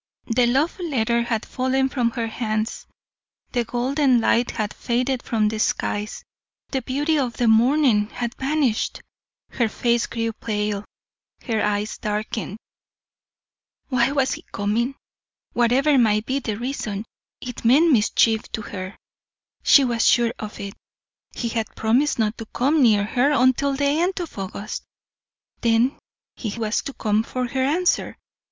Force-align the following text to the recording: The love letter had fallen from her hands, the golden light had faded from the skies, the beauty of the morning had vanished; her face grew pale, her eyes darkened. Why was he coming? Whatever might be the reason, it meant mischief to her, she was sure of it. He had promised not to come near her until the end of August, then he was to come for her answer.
The 0.25 0.47
love 0.47 0.79
letter 0.79 1.21
had 1.21 1.45
fallen 1.45 1.87
from 1.87 2.09
her 2.09 2.25
hands, 2.25 2.87
the 3.51 3.63
golden 3.63 4.19
light 4.19 4.49
had 4.49 4.73
faded 4.73 5.21
from 5.21 5.47
the 5.47 5.59
skies, 5.59 6.23
the 6.69 6.81
beauty 6.81 7.19
of 7.19 7.37
the 7.37 7.47
morning 7.47 8.07
had 8.09 8.33
vanished; 8.33 9.01
her 9.51 9.69
face 9.69 10.07
grew 10.07 10.33
pale, 10.33 10.85
her 11.43 11.63
eyes 11.63 11.99
darkened. 11.99 12.57
Why 13.89 14.11
was 14.11 14.31
he 14.31 14.43
coming? 14.51 14.95
Whatever 15.53 15.99
might 15.99 16.25
be 16.25 16.39
the 16.39 16.57
reason, 16.57 17.05
it 17.39 17.63
meant 17.63 17.91
mischief 17.91 18.51
to 18.53 18.63
her, 18.63 18.97
she 19.61 19.83
was 19.83 20.03
sure 20.07 20.33
of 20.39 20.59
it. 20.59 20.73
He 21.35 21.49
had 21.49 21.75
promised 21.75 22.17
not 22.17 22.39
to 22.39 22.47
come 22.47 22.81
near 22.81 23.03
her 23.03 23.29
until 23.29 23.75
the 23.75 23.85
end 23.85 24.19
of 24.19 24.35
August, 24.39 24.83
then 25.61 25.95
he 26.35 26.57
was 26.57 26.81
to 26.85 26.93
come 26.93 27.21
for 27.21 27.45
her 27.47 27.61
answer. 27.63 28.17